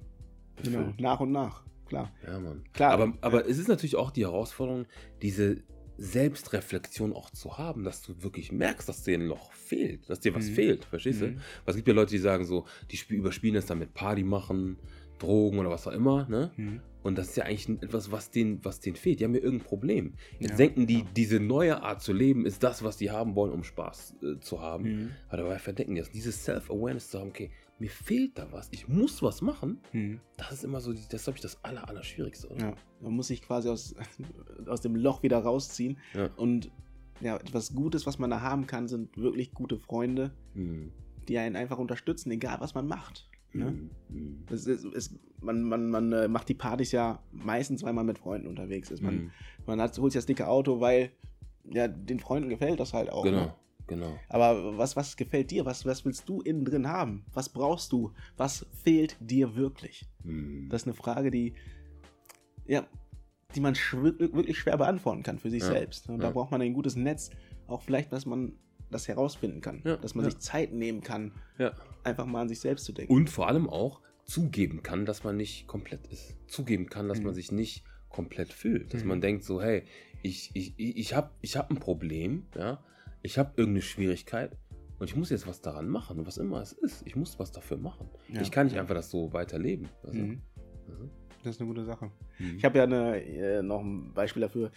Genau. 0.62 0.79
befüllt. 0.79 1.00
Nach 1.00 1.20
und 1.20 1.32
nach, 1.32 1.64
klar. 1.87 2.11
Ja, 2.26 2.41
Mann. 2.41 2.64
Klar. 2.73 2.93
Aber, 2.93 3.12
aber 3.20 3.47
es 3.47 3.59
ist 3.59 3.69
natürlich 3.69 3.97
auch 3.97 4.11
die 4.11 4.25
Herausforderung, 4.25 4.87
diese 5.20 5.62
Selbstreflexion 5.99 7.12
auch 7.12 7.31
zu 7.31 7.59
haben, 7.59 7.85
dass 7.85 8.00
du 8.02 8.23
wirklich 8.23 8.52
merkst, 8.52 8.88
dass 8.88 9.02
dir 9.02 9.19
ein 9.19 9.26
Loch 9.26 9.52
fehlt, 9.52 10.09
dass 10.09 10.20
dir 10.20 10.35
was 10.35 10.47
Mhm. 10.49 10.55
fehlt, 10.55 10.85
verstehst 10.87 11.20
du? 11.20 11.26
Mhm. 11.29 11.37
Weil 11.64 11.73
es 11.73 11.76
gibt 11.76 11.88
ja 11.88 11.94
Leute, 11.94 12.12
die 12.12 12.19
sagen 12.19 12.44
so, 12.47 12.64
die 12.91 12.97
spiel- 12.97 13.19
überspielen 13.19 13.56
es 13.56 13.67
dann 13.67 13.79
mit 13.79 13.93
Party 13.94 14.25
machen, 14.25 14.79
Drogen 15.18 15.58
oder 15.58 15.70
was 15.70 15.86
auch 15.86 15.92
immer, 15.92 16.28
ne? 16.28 16.50
Mhm. 16.56 16.80
Und 17.02 17.16
das 17.18 17.28
ist 17.28 17.36
ja 17.36 17.44
eigentlich 17.44 17.68
etwas, 17.82 18.10
was 18.10 18.30
denen, 18.32 18.64
was 18.64 18.80
denen 18.80 18.96
fehlt. 18.96 19.20
Die 19.20 19.24
haben 19.24 19.34
ja 19.34 19.40
irgendein 19.40 19.66
Problem. 19.68 20.14
Jetzt 20.40 20.50
Ja, 20.52 20.56
denken 20.56 20.86
die, 20.88 21.00
ja. 21.00 21.06
diese 21.16 21.38
neue 21.38 21.80
Art 21.82 22.02
zu 22.02 22.12
leben 22.12 22.44
ist 22.44 22.64
das, 22.64 22.82
was 22.82 22.96
die 22.96 23.12
haben 23.12 23.36
wollen, 23.36 23.52
um 23.52 23.62
Spaß 23.62 24.16
äh, 24.22 24.40
zu 24.40 24.60
haben. 24.60 24.84
Mhm. 24.84 25.10
Aber 25.28 25.36
dabei 25.38 25.58
verdecken 25.60 25.94
die 25.94 26.00
das. 26.00 26.10
Dieses 26.10 26.42
Self-Awareness 26.44 27.10
zu 27.10 27.20
haben, 27.20 27.28
okay, 27.28 27.50
mir 27.78 27.90
fehlt 27.90 28.36
da 28.38 28.50
was, 28.50 28.68
ich 28.72 28.88
muss 28.88 29.22
was 29.22 29.40
machen, 29.40 29.78
Mhm. 29.92 30.18
das 30.36 30.50
ist 30.52 30.64
immer 30.64 30.80
so, 30.80 30.92
die- 30.92 30.98
das 31.08 31.20
ist, 31.20 31.24
glaube 31.24 31.36
ich, 31.36 31.42
das 31.42 31.62
aller, 31.62 31.88
aller 31.88 32.02
Schwierigste, 32.02 32.48
oder? 32.48 32.60
Ja, 32.70 32.74
man 33.00 33.12
muss 33.12 33.28
sich 33.28 33.40
quasi 33.42 33.68
aus, 33.68 33.94
aus 34.66 34.80
dem 34.80 34.96
Loch 34.96 35.22
wieder 35.22 35.38
rausziehen. 35.38 35.98
Ja. 36.14 36.30
Und 36.36 36.72
ja, 37.20 37.36
etwas 37.36 37.72
Gutes, 37.74 38.04
was 38.06 38.18
man 38.18 38.30
da 38.30 38.40
haben 38.40 38.66
kann, 38.66 38.88
sind 38.88 39.16
wirklich 39.16 39.52
gute 39.52 39.78
Freunde, 39.78 40.32
Mhm. 40.54 40.90
die 41.28 41.38
einen 41.38 41.54
einfach 41.54 41.78
unterstützen, 41.78 42.32
egal 42.32 42.56
was 42.60 42.74
man 42.74 42.88
macht. 42.88 43.28
Ne? 43.56 43.70
Mhm. 43.73 43.91
Mhm. 44.08 44.44
Es 44.50 44.67
ist, 44.67 44.85
es, 44.85 45.14
man 45.41 45.62
man, 45.62 45.88
man 45.91 46.12
äh, 46.12 46.29
macht 46.29 46.49
die 46.49 46.55
Partys 46.55 46.93
ja 46.93 47.20
meistens, 47.32 47.82
weil 47.82 47.93
man 47.93 48.06
mit 48.06 48.19
Freunden 48.19 48.47
unterwegs 48.49 48.91
ist. 48.91 49.03
Man, 49.03 49.14
Mhm. 49.17 49.31
man 49.67 49.81
hat, 49.81 49.97
holt 49.99 50.12
sich 50.12 50.19
das 50.19 50.26
dicke 50.26 50.47
Auto, 50.49 50.81
weil 50.81 51.11
ja, 51.69 51.88
den 51.88 52.20
Freunden 52.20 52.49
gefällt 52.49 52.79
das 52.81 52.93
halt 52.94 53.11
auch. 53.11 53.25
Ne? 53.25 53.31
Genau, 53.32 53.55
genau. 53.88 54.19
Aber 54.29 54.79
was, 54.79 54.94
was 54.97 55.17
gefällt 55.17 55.50
dir? 55.50 55.64
Was, 55.64 55.85
was 55.85 56.05
willst 56.05 56.29
du 56.29 56.41
innen 56.41 56.64
drin 56.64 56.87
haben? 56.88 57.25
Was 57.35 57.49
brauchst 57.49 57.91
du? 57.93 58.12
Was 58.37 58.67
fehlt 58.85 59.17
dir 59.20 59.56
wirklich? 59.56 60.06
Mhm. 60.23 60.69
Das 60.69 60.82
ist 60.82 60.87
eine 60.88 60.94
Frage, 60.94 61.31
die, 61.31 61.55
ja, 62.67 62.87
die 63.55 63.61
man 63.61 63.75
wirklich 63.75 64.59
schwer 64.59 64.76
beantworten 64.76 65.23
kann 65.23 65.38
für 65.38 65.50
sich 65.50 65.62
Ja, 65.62 65.69
selbst. 65.69 66.09
Und 66.09 66.19
da 66.19 66.26
ja. 66.29 66.31
braucht 66.32 66.50
man 66.50 66.61
ein 66.62 66.75
gutes 66.75 66.94
Netz, 66.97 67.31
auch 67.67 67.82
vielleicht, 67.82 68.12
dass 68.12 68.26
man 68.26 68.52
das 68.91 69.09
herausfinden 69.09 69.61
kann. 69.61 69.83
Ja, 69.85 69.97
dass 69.97 70.15
man 70.15 70.25
ja. 70.25 70.31
sich 70.31 70.41
Zeit 70.41 70.73
nehmen 70.73 71.00
kann, 71.03 71.33
ja. 71.59 71.73
einfach 72.05 72.27
mal 72.27 72.43
an 72.43 72.49
sich 72.49 72.61
selbst 72.61 72.85
zu 72.85 72.93
denken. 72.93 73.12
Und 73.12 73.31
vor 73.31 73.49
allem 73.49 73.69
auch 73.69 74.00
zugeben 74.25 74.83
kann, 74.83 75.06
dass 75.06 75.25
man 75.25 75.37
nicht 75.37 75.67
komplett 75.67 76.06
ist. 76.09 76.37
Zugeben 76.49 76.88
kann, 76.88 77.09
dass 77.09 77.19
Mhm. 77.19 77.27
man 77.27 77.35
sich 77.35 77.53
nicht 77.53 77.85
komplett 78.09 78.53
fühlt. 78.53 78.93
Dass 78.94 79.03
Mhm. 79.03 79.09
man 79.09 79.21
denkt 79.21 79.44
so, 79.44 79.61
hey, 79.62 79.85
ich, 80.23 80.50
ich, 80.55 80.75
ich, 80.79 81.15
habe 81.15 81.31
ich 81.43 81.56
hab 81.56 81.71
ein 81.71 81.79
Problem, 81.79 82.47
ja, 82.56 82.83
ich 83.23 83.38
habe 83.38 83.53
irgendeine 83.56 83.83
Schwierigkeit 83.83 84.56
und 84.99 85.09
ich 85.09 85.17
muss 85.17 85.31
jetzt 85.31 85.47
was 85.47 85.61
daran 85.61 85.88
machen, 85.88 86.27
was 86.27 86.38
immer 86.38 86.61
es 86.61 86.73
ist. 86.73 87.06
Ich 87.06 87.15
muss 87.17 87.38
was 87.38 87.53
dafür 87.53 87.77
machen. 87.77 88.09
Ja, 88.29 88.41
ich 88.41 88.50
kann 88.50 88.67
nicht 88.67 88.79
einfach 88.79 88.94
das 88.94 89.11
so 89.11 89.33
weiterleben. 89.33 89.88
du? 90.05 90.12
Mhm. 90.12 90.23
Mhm. 90.88 91.11
Das 91.44 91.55
ist 91.55 91.61
eine 91.61 91.69
gute 91.69 91.85
Sache. 91.85 92.11
Mhm. 92.41 92.56
Ich 92.56 92.65
habe 92.65 92.79
ja 92.79 92.85
eine, 92.85 93.23
äh, 93.23 93.62
noch 93.62 93.81
ein 93.81 94.12
Beispiel 94.12 94.43
dafür. 94.43 94.73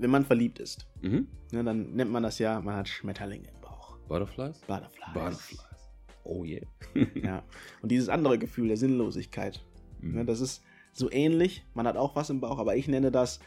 Wenn 0.00 0.10
man 0.10 0.24
verliebt 0.24 0.58
ist, 0.58 0.86
Mhm. 1.02 1.28
ne, 1.52 1.62
dann 1.64 1.92
nennt 1.92 2.10
man 2.10 2.22
das 2.22 2.38
ja, 2.38 2.60
man 2.60 2.74
hat 2.76 2.88
Schmetterlinge 2.88 3.48
im 3.48 3.60
Bauch. 3.60 3.98
Butterflies? 4.08 4.58
Butterflies. 4.66 5.14
Butterflies. 5.14 5.66
Oh 6.24 6.44
yeah. 6.44 6.66
Ja. 7.14 7.42
Und 7.82 7.90
dieses 7.92 8.08
andere 8.08 8.38
Gefühl 8.38 8.68
der 8.68 8.76
Sinnlosigkeit, 8.76 9.64
Mhm. 10.00 10.14
ne, 10.14 10.24
das 10.24 10.40
ist 10.40 10.62
so 10.92 11.10
ähnlich. 11.10 11.64
Man 11.74 11.86
hat 11.86 11.96
auch 11.96 12.16
was 12.16 12.30
im 12.30 12.40
Bauch, 12.40 12.58
aber 12.58 12.76
ich 12.76 12.88
nenne 12.88 13.10
das, 13.10 13.40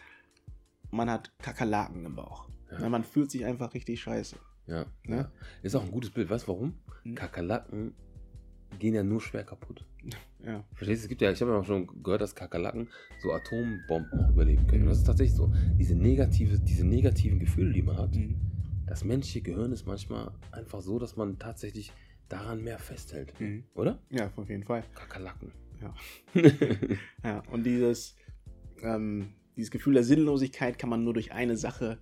man 0.92 1.10
hat 1.10 1.32
Kakerlaken 1.40 2.06
im 2.06 2.16
Bauch. 2.16 2.48
Ja. 2.72 2.80
Ne, 2.80 2.90
man 2.90 3.04
fühlt 3.04 3.32
sich 3.32 3.46
einfach 3.46 3.74
richtig 3.74 4.02
scheiße. 4.02 4.36
Ja, 4.68 4.86
Ne? 5.06 5.18
ja. 5.18 5.32
Ist 5.62 5.76
auch 5.76 5.84
ein 5.84 5.92
gutes 5.92 6.12
Bild. 6.12 6.30
Weißt 6.30 6.48
du 6.48 6.52
warum? 6.54 6.76
Hm. 7.04 7.16
Kakerlaken 7.16 7.96
gehen 8.80 8.94
ja 8.94 9.04
nur 9.04 9.22
schwer 9.22 9.44
kaputt. 9.44 9.86
Ja. 10.46 10.64
Verstehst 10.74 11.02
du? 11.04 11.06
Es 11.06 11.10
gibt 11.10 11.22
ja, 11.22 11.32
ich 11.32 11.42
habe 11.42 11.52
ja 11.52 11.58
auch 11.60 11.66
schon 11.66 11.88
gehört, 12.04 12.22
dass 12.22 12.36
Kakerlaken 12.36 12.90
so 13.22 13.32
Atombomben 13.32 14.20
auch 14.20 14.30
überleben 14.32 14.68
können. 14.68 14.84
Und 14.84 14.90
das 14.90 14.98
ist 15.00 15.06
tatsächlich 15.06 15.36
so. 15.38 15.54
Diese, 15.80 15.96
negative, 15.96 16.60
diese 16.60 16.86
negativen 16.86 17.40
Gefühle, 17.40 17.72
die 17.72 17.82
man 17.82 17.98
hat, 17.98 18.16
Mhm. 18.16 18.36
das 18.86 19.04
menschliche 19.06 19.42
Gehirn 19.42 19.72
ist 19.72 19.86
manchmal 19.86 20.32
einfach 20.52 20.82
so, 20.82 21.00
dass 21.00 21.16
man 21.16 21.40
tatsächlich 21.40 21.94
daran 22.28 22.62
mehr 22.64 22.80
festhält. 22.80 23.40
Mhm. 23.40 23.64
Oder? 23.76 24.00
Ja, 24.10 24.32
auf 24.36 24.50
jeden 24.50 24.64
Fall. 24.64 24.84
Kakerlaken. 24.96 25.52
Ja. 25.82 25.94
Ja, 27.24 27.40
und 27.52 27.64
dieses, 27.66 28.16
ähm, 28.82 29.30
dieses 29.56 29.72
Gefühl 29.72 29.94
der 29.94 30.04
Sinnlosigkeit 30.04 30.78
kann 30.78 30.90
man 30.90 31.04
nur 31.04 31.14
durch 31.14 31.32
eine 31.32 31.56
Sache 31.56 32.00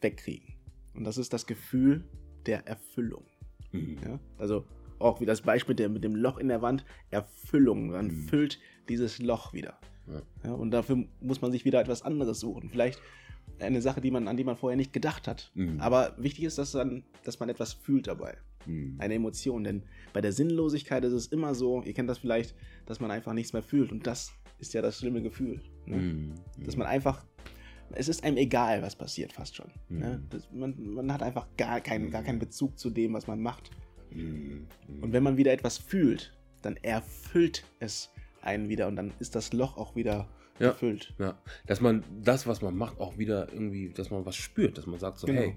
wegkriegen. 0.00 0.54
Und 0.94 1.04
das 1.04 1.16
ist 1.16 1.32
das 1.32 1.46
Gefühl 1.46 2.04
der 2.46 2.66
Erfüllung. 2.66 3.24
Mhm. 3.72 3.96
Ja? 4.04 4.20
Also 4.36 4.64
auch 4.98 5.20
wie 5.20 5.26
das 5.26 5.42
Beispiel 5.42 5.74
der, 5.74 5.88
mit 5.88 6.04
dem 6.04 6.14
Loch 6.16 6.38
in 6.38 6.48
der 6.48 6.62
Wand, 6.62 6.84
Erfüllung. 7.10 7.88
Man 7.90 8.06
Mhm. 8.06 8.22
füllt 8.28 8.58
dieses 8.88 9.18
Loch 9.18 9.52
wieder. 9.52 9.78
Ja. 10.06 10.22
Ja, 10.44 10.52
und 10.52 10.70
dafür 10.70 11.04
muss 11.20 11.40
man 11.42 11.52
sich 11.52 11.64
wieder 11.64 11.80
etwas 11.80 12.02
anderes 12.02 12.40
suchen. 12.40 12.70
Vielleicht 12.70 13.00
eine 13.60 13.82
Sache, 13.82 14.00
die 14.00 14.10
man, 14.10 14.28
an 14.28 14.36
die 14.36 14.44
man 14.44 14.56
vorher 14.56 14.76
nicht 14.76 14.92
gedacht 14.92 15.26
hat. 15.28 15.50
Mhm. 15.54 15.80
Aber 15.80 16.14
wichtig 16.16 16.44
ist, 16.44 16.58
dass, 16.58 16.72
dann, 16.72 17.04
dass 17.24 17.40
man 17.40 17.48
etwas 17.48 17.72
fühlt 17.72 18.06
dabei. 18.06 18.36
Mhm. 18.66 18.96
Eine 18.98 19.14
Emotion. 19.14 19.64
Denn 19.64 19.82
bei 20.12 20.20
der 20.20 20.32
Sinnlosigkeit 20.32 21.04
ist 21.04 21.12
es 21.12 21.26
immer 21.26 21.54
so, 21.54 21.82
ihr 21.82 21.92
kennt 21.92 22.08
das 22.08 22.18
vielleicht, 22.18 22.54
dass 22.86 23.00
man 23.00 23.10
einfach 23.10 23.32
nichts 23.32 23.52
mehr 23.52 23.62
fühlt. 23.62 23.92
Und 23.92 24.06
das 24.06 24.32
ist 24.58 24.74
ja 24.74 24.82
das 24.82 24.98
schlimme 24.98 25.22
Gefühl. 25.22 25.60
Ne? 25.86 25.96
Mhm. 25.96 26.34
Dass 26.64 26.76
man 26.76 26.86
einfach. 26.86 27.24
Es 27.92 28.08
ist 28.08 28.22
einem 28.22 28.36
egal, 28.36 28.82
was 28.82 28.94
passiert, 28.96 29.32
fast 29.32 29.56
schon. 29.56 29.70
Mhm. 29.88 29.98
Ne? 29.98 30.22
Das, 30.30 30.48
man, 30.52 30.74
man 30.94 31.12
hat 31.12 31.22
einfach 31.22 31.46
gar 31.56 31.80
keinen, 31.80 32.10
gar 32.10 32.22
keinen 32.22 32.38
Bezug 32.38 32.78
zu 32.78 32.90
dem, 32.90 33.14
was 33.14 33.26
man 33.26 33.40
macht. 33.40 33.70
Mhm. 34.10 34.66
Und 35.00 35.12
wenn 35.12 35.22
man 35.22 35.36
wieder 35.36 35.52
etwas 35.52 35.78
fühlt, 35.78 36.32
dann 36.62 36.76
erfüllt 36.78 37.64
es 37.80 38.10
einen 38.42 38.68
wieder 38.68 38.88
und 38.88 38.96
dann 38.96 39.12
ist 39.20 39.34
das 39.34 39.52
Loch 39.52 39.76
auch 39.76 39.94
wieder 39.96 40.28
Ja. 40.58 40.70
gefüllt. 40.72 41.14
Ja, 41.18 41.38
dass 41.66 41.80
man 41.80 42.02
das, 42.22 42.46
was 42.46 42.62
man 42.62 42.76
macht, 42.76 42.98
auch 43.00 43.16
wieder 43.18 43.52
irgendwie, 43.52 43.90
dass 43.90 44.10
man 44.10 44.24
was 44.26 44.36
spürt, 44.36 44.76
dass 44.78 44.86
man 44.86 44.98
sagt 44.98 45.18
so, 45.18 45.26
Genau. 45.26 45.40
hey, 45.40 45.56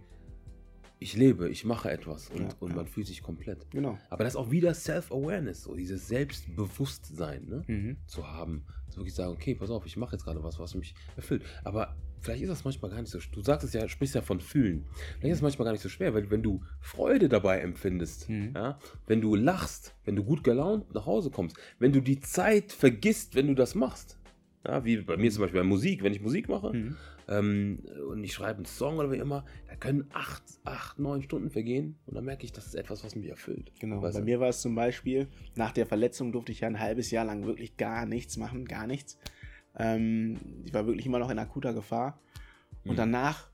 ich 1.03 1.15
lebe, 1.17 1.49
ich 1.49 1.65
mache 1.65 1.89
etwas 1.89 2.29
und, 2.29 2.41
Ja, 2.43 2.49
und 2.59 2.69
ja. 2.69 2.75
man 2.77 2.85
fühlt 2.87 3.07
sich 3.07 3.23
komplett. 3.23 3.69
Genau. 3.71 3.97
Aber 4.11 4.23
das 4.23 4.33
ist 4.33 4.37
auch 4.37 4.51
wieder 4.51 4.73
Self-Awareness, 4.73 5.63
so 5.63 5.73
dieses 5.75 6.07
Selbstbewusstsein 6.07 7.45
ne, 7.47 7.63
Mhm. 7.67 7.97
zu 8.05 8.27
haben. 8.27 8.65
Zu 8.89 8.97
wirklich 8.97 9.15
sagen, 9.15 9.31
okay, 9.33 9.55
pass 9.55 9.69
auf, 9.69 9.85
ich 9.85 9.97
mache 9.97 10.15
jetzt 10.15 10.23
gerade 10.25 10.43
was, 10.43 10.59
was 10.59 10.75
mich 10.75 10.93
erfüllt. 11.15 11.43
Aber 11.63 11.95
vielleicht 12.19 12.43
ist 12.43 12.49
das 12.49 12.63
manchmal 12.63 12.91
gar 12.91 12.99
nicht 13.01 13.09
so, 13.09 13.17
du 13.31 13.41
sagst 13.41 13.65
es 13.65 13.73
ja, 13.73 13.87
sprichst 13.87 14.15
ja 14.15 14.21
von 14.21 14.39
fühlen. 14.39 14.85
Vielleicht 15.19 15.31
ist 15.31 15.37
es 15.37 15.41
manchmal 15.41 15.65
gar 15.65 15.71
nicht 15.71 15.81
so 15.81 15.89
schwer, 15.89 16.13
weil 16.13 16.29
wenn 16.29 16.43
du 16.43 16.61
Freude 16.81 17.29
dabei 17.29 17.59
empfindest, 17.61 18.29
Mhm. 18.29 18.51
ja, 18.55 18.77
wenn 19.07 19.21
du 19.21 19.33
lachst, 19.35 19.95
wenn 20.05 20.15
du 20.15 20.23
gut 20.23 20.43
gelaunt 20.43 20.93
nach 20.93 21.05
Hause 21.05 21.31
kommst, 21.31 21.57
wenn 21.79 21.93
du 21.93 22.01
die 22.01 22.19
Zeit 22.19 22.71
vergisst, 22.71 23.33
wenn 23.35 23.47
du 23.47 23.55
das 23.55 23.73
machst, 23.75 24.17
Ja, 24.65 24.85
wie 24.85 24.97
bei 24.97 25.17
mir 25.17 25.31
zum 25.31 25.41
Beispiel 25.41 25.61
bei 25.61 25.65
Musik, 25.67 26.03
wenn 26.03 26.13
ich 26.13 26.21
Musik 26.21 26.47
mache 26.47 26.73
Mhm. 26.73 26.97
ähm, 27.27 27.79
und 28.09 28.23
ich 28.23 28.33
schreibe 28.33 28.57
einen 28.57 28.65
Song 28.65 28.97
oder 28.99 29.11
wie 29.11 29.17
immer, 29.17 29.43
da 29.67 29.75
können 29.75 30.05
acht, 30.13 30.43
acht, 30.65 30.99
neun 30.99 31.23
Stunden 31.23 31.49
vergehen 31.49 31.97
und 32.05 32.15
dann 32.15 32.25
merke 32.25 32.45
ich, 32.45 32.51
das 32.51 32.67
ist 32.67 32.75
etwas, 32.75 33.03
was 33.03 33.15
mich 33.15 33.27
erfüllt. 33.29 33.71
Genau. 33.79 34.01
Weißt 34.01 34.13
Bei 34.15 34.19
du? 34.19 34.25
mir 34.25 34.39
war 34.39 34.49
es 34.49 34.61
zum 34.61 34.75
Beispiel, 34.75 35.27
nach 35.55 35.71
der 35.71 35.85
Verletzung 35.87 36.31
durfte 36.31 36.51
ich 36.51 36.59
ja 36.59 36.67
ein 36.67 36.79
halbes 36.79 37.09
Jahr 37.09 37.25
lang 37.25 37.45
wirklich 37.45 37.75
gar 37.77 38.05
nichts 38.05 38.37
machen, 38.37 38.65
gar 38.65 38.85
nichts. 38.85 39.17
Ähm, 39.77 40.37
ich 40.65 40.73
war 40.73 40.85
wirklich 40.85 41.05
immer 41.05 41.19
noch 41.19 41.31
in 41.31 41.39
akuter 41.39 41.73
Gefahr. 41.73 42.19
Und 42.83 42.93
Mhm. 42.93 42.97
danach 42.97 43.51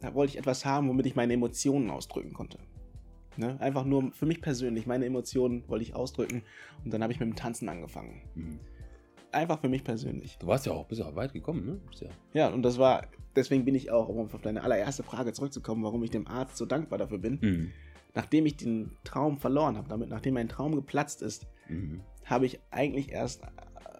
da 0.00 0.14
wollte 0.14 0.32
ich 0.32 0.38
etwas 0.38 0.64
haben, 0.64 0.88
womit 0.88 1.06
ich 1.06 1.16
meine 1.16 1.32
Emotionen 1.32 1.90
ausdrücken 1.90 2.32
konnte. 2.32 2.58
Ne? 3.36 3.58
Einfach 3.60 3.84
nur 3.84 4.12
für 4.12 4.26
mich 4.26 4.40
persönlich, 4.40 4.86
meine 4.86 5.06
Emotionen 5.06 5.64
wollte 5.68 5.84
ich 5.84 5.94
ausdrücken. 5.94 6.42
Und 6.84 6.92
dann 6.92 7.02
habe 7.02 7.12
ich 7.12 7.20
mit 7.20 7.28
dem 7.28 7.34
Tanzen 7.36 7.68
angefangen. 7.68 8.22
Mhm. 8.34 8.60
Einfach 9.32 9.60
für 9.60 9.68
mich 9.68 9.84
persönlich. 9.84 10.38
Du 10.38 10.46
warst 10.46 10.66
ja 10.66 10.72
auch, 10.72 10.86
bist 10.86 11.00
ja 11.00 11.06
auch 11.06 11.16
weit 11.16 11.32
gekommen, 11.32 11.66
ne? 11.66 11.80
Ja, 12.00 12.08
Ja, 12.32 12.48
und 12.54 12.62
das 12.62 12.78
war, 12.78 13.06
deswegen 13.34 13.64
bin 13.64 13.74
ich 13.74 13.90
auch, 13.90 14.08
um 14.08 14.18
auf 14.18 14.40
deine 14.40 14.62
allererste 14.62 15.02
Frage 15.02 15.32
zurückzukommen, 15.32 15.82
warum 15.84 16.02
ich 16.04 16.10
dem 16.10 16.26
Arzt 16.26 16.56
so 16.56 16.64
dankbar 16.66 16.98
dafür 16.98 17.18
bin. 17.18 17.38
mhm. 17.40 17.70
Nachdem 18.14 18.46
ich 18.46 18.56
den 18.56 18.92
Traum 19.04 19.36
verloren 19.38 19.76
habe, 19.76 19.88
damit, 19.90 20.08
nachdem 20.08 20.34
mein 20.34 20.48
Traum 20.48 20.74
geplatzt 20.74 21.20
ist, 21.20 21.46
Mhm. 21.68 22.00
habe 22.24 22.46
ich 22.46 22.60
eigentlich 22.70 23.10
erst 23.12 23.42
äh, 23.42 23.46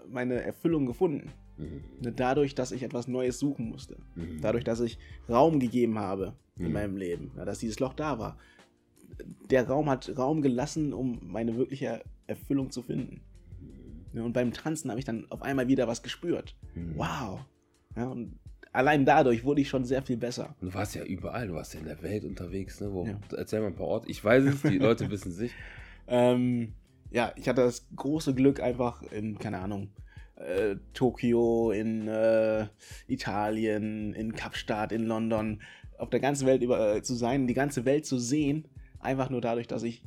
meine 0.09 0.41
Erfüllung 0.43 0.87
gefunden. 0.87 1.33
Mhm. 1.59 1.83
Ne, 2.01 2.13
Dadurch, 2.13 2.55
dass 2.55 2.73
ich 2.73 2.83
etwas 2.83 3.09
Neues 3.09 3.39
suchen 3.39 3.69
musste. 3.69 3.99
Mhm. 4.15 4.41
Dadurch, 4.41 4.65
dass 4.65 4.81
ich 4.81 4.99
Raum 5.29 5.61
gegeben 5.61 5.99
habe 5.99 6.35
in 6.57 6.69
Mhm. 6.69 6.73
meinem 6.73 6.97
Leben. 6.97 7.33
Ja, 7.37 7.45
dass 7.45 7.59
dieses 7.59 7.79
Loch 7.79 7.93
da 7.93 8.19
war. 8.19 8.39
Der 9.51 9.67
Raum 9.69 9.89
hat 9.91 10.17
Raum 10.17 10.41
gelassen, 10.43 10.93
um 10.95 11.19
meine 11.23 11.57
wirkliche 11.57 12.03
Erfüllung 12.27 12.71
zu 12.71 12.83
finden. 12.83 13.21
Ne, 14.13 14.23
Und 14.25 14.33
beim 14.33 14.53
Tanzen 14.53 14.91
habe 14.91 14.99
ich 14.99 15.05
dann 15.05 15.27
auf 15.31 15.43
einmal 15.43 15.69
wieder 15.69 15.89
was 15.89 16.03
gespürt. 16.03 16.55
Mhm. 16.75 16.93
Wow. 16.97 17.41
Ja, 17.97 18.07
und 18.09 18.39
allein 18.73 19.05
dadurch 19.05 19.45
wurde 19.45 19.61
ich 19.63 19.69
schon 19.69 19.85
sehr 19.85 20.03
viel 20.03 20.17
besser. 20.17 20.55
Und 20.61 20.69
du 20.69 20.75
warst 20.75 20.95
ja 20.95 21.05
überall, 21.05 21.49
du 21.49 21.55
warst 21.55 21.75
ja 21.75 21.81
in 21.81 21.87
der 21.87 22.03
Welt 22.03 22.25
unterwegs, 22.25 22.81
ne? 22.81 22.93
Wo, 22.93 23.07
Ja. 23.07 23.19
Erzähl 23.37 23.61
mal 23.61 23.69
ein 23.69 23.75
paar 23.77 23.87
Orte. 23.87 24.11
Ich 24.11 24.23
weiß 24.25 24.45
es, 24.45 24.63
die 24.63 24.79
Leute 24.79 25.11
wissen 25.11 25.33
es 25.33 25.39
nicht. 25.39 25.55
Ähm, 26.07 26.75
ja, 27.11 27.33
ich 27.37 27.49
hatte 27.49 27.63
das 27.63 27.87
große 27.97 28.35
Glück, 28.35 28.61
einfach 28.61 29.03
in, 29.03 29.39
keine 29.39 29.59
Ahnung, 29.59 29.89
äh, 30.37 30.77
Tokio, 30.93 31.71
in 31.71 32.09
äh, 32.09 32.67
Italien, 33.09 34.13
in 34.13 34.35
Kapstadt, 34.35 34.93
in 34.93 35.07
London, 35.07 35.63
auf 35.99 36.11
der 36.11 36.21
ganzen 36.21 36.47
Welt 36.47 36.63
über, 36.63 36.97
äh, 36.97 37.03
zu 37.03 37.15
sein, 37.15 37.47
die 37.47 37.55
ganze 37.55 37.85
Welt 37.85 38.05
zu 38.05 38.19
sehen, 38.19 38.69
einfach 39.01 39.31
nur 39.31 39.41
dadurch, 39.41 39.67
dass 39.67 39.83
ich 39.83 40.03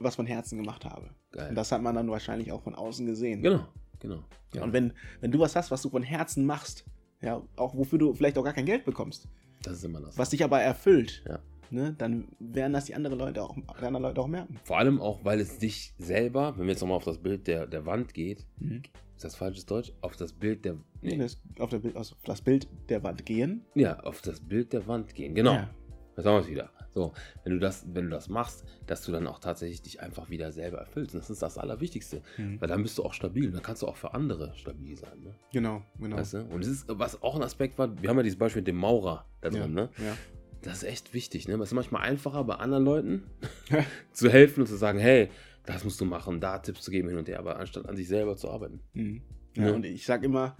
was 0.00 0.16
von 0.16 0.26
Herzen 0.26 0.58
gemacht 0.58 0.84
habe. 0.84 1.10
Geil. 1.32 1.50
Und 1.50 1.54
das 1.54 1.70
hat 1.72 1.82
man 1.82 1.94
dann 1.94 2.10
wahrscheinlich 2.10 2.50
auch 2.52 2.62
von 2.62 2.74
außen 2.74 3.06
gesehen. 3.06 3.42
genau, 3.42 3.66
genau. 3.98 4.24
Ja, 4.54 4.62
und 4.64 4.72
wenn, 4.72 4.92
wenn 5.20 5.30
du 5.30 5.38
was 5.38 5.54
hast, 5.54 5.70
was 5.70 5.82
du 5.82 5.90
von 5.90 6.02
Herzen 6.02 6.44
machst, 6.46 6.84
ja, 7.20 7.42
auch 7.56 7.74
wofür 7.76 7.98
du 7.98 8.12
vielleicht 8.14 8.36
auch 8.38 8.44
gar 8.44 8.52
kein 8.54 8.66
Geld 8.66 8.84
bekommst, 8.84 9.28
das 9.62 9.74
ist 9.78 9.84
immer 9.84 10.00
das. 10.00 10.16
was 10.18 10.30
dich 10.30 10.42
aber 10.42 10.60
erfüllt, 10.60 11.22
Ja. 11.28 11.38
ne, 11.70 11.94
dann 11.98 12.28
werden 12.40 12.72
das 12.72 12.86
die 12.86 12.94
anderen 12.94 13.18
Leute 13.18 13.42
auch, 13.42 13.54
die 13.54 13.84
anderen 13.84 14.02
Leute 14.02 14.20
auch 14.20 14.26
merken. 14.26 14.58
Vor 14.64 14.78
allem 14.78 15.00
auch, 15.00 15.24
weil 15.24 15.38
es 15.38 15.58
dich 15.58 15.94
selber, 15.98 16.56
wenn 16.56 16.64
wir 16.66 16.72
jetzt 16.72 16.80
nochmal 16.80 16.96
auf 16.96 17.04
das 17.04 17.18
Bild 17.18 17.46
der, 17.46 17.66
der 17.66 17.84
Wand 17.86 18.14
geht, 18.14 18.46
Mhm. 18.58 18.82
ist 19.14 19.24
das 19.24 19.36
falsches 19.36 19.66
Deutsch? 19.66 19.92
Auf 20.00 20.16
das 20.16 20.32
Bild 20.32 20.64
der. 20.64 20.76
Nee. 21.02 21.18
Das, 21.18 21.38
auf, 21.58 21.68
der, 21.70 21.78
Bild- 21.80 21.96
auf 21.96 22.08
das 22.24 22.40
Bild 22.40 22.66
der 22.88 23.02
Wand 23.02 23.26
gehen. 23.26 23.64
Ja, 23.74 24.00
auf 24.00 24.22
das 24.22 24.40
Bild 24.40 24.72
der 24.72 24.86
Wand 24.86 25.14
gehen. 25.14 25.34
Genau. 25.34 25.52
Ja. 25.52 25.70
Jetzt 26.16 26.26
haben 26.26 26.34
wir 26.34 26.40
es 26.40 26.48
wieder. 26.48 26.70
So, 26.92 27.12
wenn 27.44 27.52
du 27.52 27.58
das, 27.60 27.86
wenn 27.92 28.04
du 28.04 28.10
das 28.10 28.28
machst, 28.28 28.64
dass 28.86 29.04
du 29.04 29.12
dann 29.12 29.26
auch 29.26 29.38
tatsächlich 29.38 29.82
dich 29.82 30.00
einfach 30.00 30.28
wieder 30.28 30.50
selber 30.50 30.78
erfüllst. 30.78 31.14
Und 31.14 31.20
das 31.20 31.30
ist 31.30 31.40
das 31.40 31.56
Allerwichtigste. 31.56 32.22
Mhm. 32.36 32.60
Weil 32.60 32.68
dann 32.68 32.82
bist 32.82 32.98
du 32.98 33.04
auch 33.04 33.14
stabil. 33.14 33.46
Und 33.46 33.54
dann 33.54 33.62
kannst 33.62 33.82
du 33.82 33.86
auch 33.86 33.96
für 33.96 34.12
andere 34.12 34.52
stabil 34.56 34.96
sein. 34.96 35.20
Ne? 35.22 35.34
Genau, 35.52 35.82
genau. 35.98 36.16
Weißt 36.16 36.34
du? 36.34 36.44
Und 36.46 36.62
es 36.62 36.68
ist, 36.68 36.84
was 36.88 37.22
auch 37.22 37.36
ein 37.36 37.42
Aspekt 37.42 37.78
war, 37.78 38.00
wir 38.02 38.08
haben 38.08 38.16
ja 38.16 38.22
dieses 38.24 38.38
Beispiel 38.38 38.62
mit 38.62 38.68
dem 38.68 38.76
Maurer 38.76 39.24
da 39.40 39.50
drin, 39.50 39.60
ja. 39.60 39.68
ne? 39.68 39.88
Ja. 39.98 40.16
Das 40.62 40.78
ist 40.78 40.84
echt 40.84 41.14
wichtig, 41.14 41.48
ne? 41.48 41.54
Es 41.54 41.70
ist 41.70 41.74
manchmal 41.74 42.02
einfacher, 42.02 42.44
bei 42.44 42.56
anderen 42.56 42.84
Leuten 42.84 43.22
zu 44.12 44.28
helfen 44.28 44.60
und 44.60 44.66
zu 44.66 44.76
sagen, 44.76 44.98
hey, 44.98 45.30
das 45.64 45.84
musst 45.84 46.00
du 46.00 46.04
machen, 46.04 46.40
da 46.40 46.58
Tipps 46.58 46.82
zu 46.82 46.90
geben 46.90 47.08
hin 47.08 47.16
und 47.16 47.28
her, 47.28 47.38
aber 47.38 47.58
anstatt 47.58 47.88
an 47.88 47.96
sich 47.96 48.08
selber 48.08 48.36
zu 48.36 48.50
arbeiten. 48.50 48.80
Mhm. 48.92 49.22
ja. 49.56 49.68
Ja. 49.68 49.72
Und 49.72 49.86
ich 49.86 50.04
sage 50.04 50.26
immer, 50.26 50.56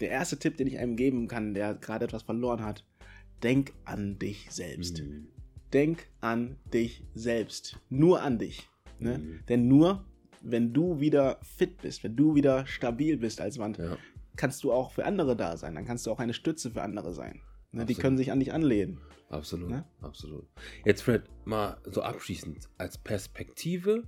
der 0.00 0.10
erste 0.10 0.38
Tipp, 0.38 0.56
den 0.56 0.66
ich 0.66 0.78
einem 0.78 0.96
geben 0.96 1.28
kann, 1.28 1.54
der 1.54 1.74
gerade 1.74 2.04
etwas 2.04 2.24
verloren 2.24 2.64
hat, 2.64 2.84
denk 3.44 3.72
an 3.84 4.18
dich 4.18 4.46
selbst. 4.50 5.02
Mhm. 5.02 5.28
Denk 5.72 6.08
an 6.20 6.56
dich 6.72 7.04
selbst. 7.14 7.78
Nur 7.90 8.22
an 8.22 8.38
dich. 8.38 8.68
Ne? 8.98 9.18
Mhm. 9.18 9.40
Denn 9.48 9.68
nur, 9.68 10.04
wenn 10.40 10.72
du 10.72 11.00
wieder 11.00 11.38
fit 11.42 11.80
bist, 11.82 12.02
wenn 12.04 12.16
du 12.16 12.34
wieder 12.34 12.66
stabil 12.66 13.16
bist 13.16 13.40
als 13.40 13.58
Wand, 13.58 13.78
Ja. 13.78 13.96
kannst 14.36 14.64
du 14.64 14.72
auch 14.72 14.90
für 14.92 15.04
andere 15.04 15.36
da 15.36 15.56
sein. 15.56 15.74
Dann 15.74 15.84
kannst 15.84 16.06
du 16.06 16.10
auch 16.10 16.18
eine 16.20 16.34
Stütze 16.34 16.70
für 16.70 16.82
andere 16.82 17.12
sein. 17.12 17.40
Ne? 17.72 17.84
Die 17.86 17.94
können 17.94 18.16
sich 18.16 18.30
an 18.32 18.40
dich 18.40 18.52
anlehnen. 18.52 18.98
Absolut, 19.30 19.68
Ne? 19.70 19.84
absolut. 20.00 20.46
Jetzt, 20.84 21.02
Fred, 21.02 21.24
mal 21.44 21.76
so 21.90 22.02
abschließend 22.02 22.68
als 22.78 22.98
Perspektive, 22.98 24.04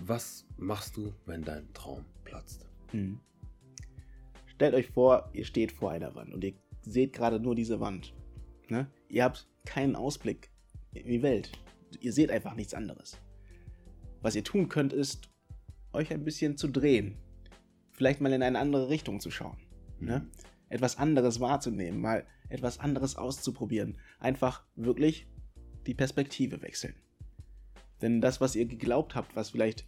was 0.00 0.46
machst 0.56 0.96
du, 0.96 1.14
wenn 1.24 1.42
dein 1.42 1.72
Traum 1.72 2.04
platzt? 2.24 2.66
Mhm. 2.92 3.20
Stellt 4.46 4.74
euch 4.74 4.88
vor, 4.88 5.30
ihr 5.32 5.44
steht 5.44 5.72
vor 5.72 5.92
einer 5.92 6.14
Wand 6.14 6.32
und 6.34 6.42
ihr 6.42 6.54
seht 6.82 7.12
gerade 7.12 7.38
nur 7.38 7.54
diese 7.54 7.78
Wand. 7.80 8.12
Ne? 8.68 8.90
Ihr 9.08 9.24
habt 9.24 9.46
keinen 9.64 9.96
Ausblick 9.96 10.50
in 10.92 11.06
die 11.06 11.22
Welt. 11.22 11.52
Ihr 12.00 12.12
seht 12.12 12.30
einfach 12.30 12.54
nichts 12.54 12.74
anderes. 12.74 13.18
Was 14.22 14.34
ihr 14.34 14.44
tun 14.44 14.68
könnt, 14.68 14.92
ist, 14.92 15.28
euch 15.92 16.12
ein 16.12 16.24
bisschen 16.24 16.56
zu 16.56 16.68
drehen. 16.68 17.16
Vielleicht 17.92 18.20
mal 18.20 18.32
in 18.32 18.42
eine 18.42 18.58
andere 18.58 18.88
Richtung 18.88 19.20
zu 19.20 19.30
schauen. 19.30 19.56
Ne? 20.00 20.28
Etwas 20.68 20.98
anderes 20.98 21.40
wahrzunehmen, 21.40 22.00
mal 22.00 22.26
etwas 22.48 22.78
anderes 22.78 23.16
auszuprobieren. 23.16 23.98
Einfach 24.18 24.64
wirklich 24.74 25.28
die 25.86 25.94
Perspektive 25.94 26.62
wechseln. 26.62 26.94
Denn 28.02 28.20
das, 28.20 28.40
was 28.40 28.56
ihr 28.56 28.66
geglaubt 28.66 29.14
habt, 29.14 29.36
was 29.36 29.50
vielleicht 29.50 29.86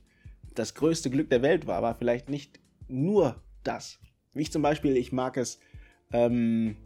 das 0.54 0.74
größte 0.74 1.10
Glück 1.10 1.28
der 1.30 1.42
Welt 1.42 1.66
war, 1.66 1.82
war 1.82 1.94
vielleicht 1.94 2.28
nicht 2.28 2.60
nur 2.88 3.42
das. 3.62 3.98
Ich 4.34 4.52
zum 4.52 4.62
Beispiel, 4.62 4.96
ich 4.96 5.12
mag 5.12 5.36
es, 5.36 5.58
ähm, 6.12 6.76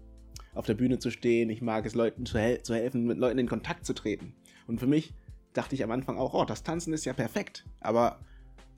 auf 0.55 0.67
der 0.67 0.75
Bühne 0.75 0.99
zu 0.99 1.11
stehen, 1.11 1.51
ich 1.51 1.63
mag 1.63 1.87
es, 1.87 1.95
Leuten 1.95 2.27
zu, 2.27 2.39
hel 2.39 2.63
zu 2.63 2.75
helfen, 2.75 3.07
mit 3.07 3.19
Leuten 3.19 3.39
in 3.39 3.49
Kontakt 3.49 3.85
zu 3.87 3.93
treten. 3.95 4.35
Und 4.67 4.79
für 4.81 4.87
mich 4.87 5.15
dachte 5.53 5.75
ich 5.75 5.83
am 5.85 5.91
Anfang 5.91 6.19
auch, 6.19 6.35
oh, 6.35 6.45
das 6.45 6.63
Tanzen 6.63 6.93
ist 6.93 7.05
ja 7.05 7.13
perfekt. 7.13 7.65
Aber 7.81 8.21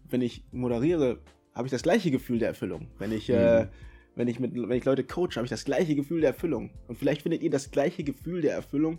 wenn 0.09 0.21
ich 0.21 0.45
moderiere, 0.53 1.21
habe 1.55 1.67
ich 1.67 1.71
das 1.71 1.83
gleiche 1.83 2.11
Gefühl 2.11 2.39
der 2.39 2.49
Erfüllung. 2.49 2.89
Wenn 2.99 3.13
ich, 3.13 3.29
äh, 3.31 3.65
Mhm. 3.65 3.69
wenn 4.15 4.29
ich, 4.29 4.41
mit, 4.41 4.55
wenn 4.55 4.77
ich 4.77 4.85
Leute 4.85 5.05
coache, 5.05 5.37
habe 5.37 5.45
ich 5.45 5.51
das 5.51 5.65
gleiche 5.65 5.95
Gefühl 5.95 6.21
der 6.21 6.31
Erfüllung. 6.31 6.71
Und 6.89 6.99
vielleicht 6.99 7.23
findet 7.23 7.43
ihr 7.43 7.51
das 7.51 7.71
gleiche 7.71 8.05
Gefühl 8.05 8.43
der 8.43 8.55
Erfüllung, 8.55 8.99